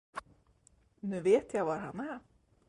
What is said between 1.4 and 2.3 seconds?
jag var han är.